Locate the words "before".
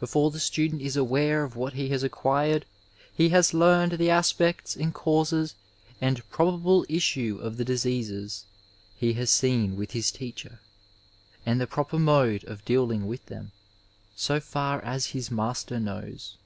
0.00-0.30